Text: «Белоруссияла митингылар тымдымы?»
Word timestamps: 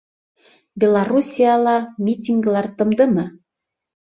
«Белоруссияла 0.79 1.75
митингылар 2.05 2.67
тымдымы?» 2.77 3.25